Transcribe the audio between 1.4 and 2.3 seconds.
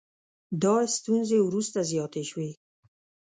وروسته زیاتې